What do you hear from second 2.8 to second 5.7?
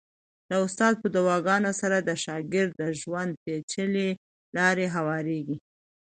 د ژوند پېچلې لارې هوارېږي.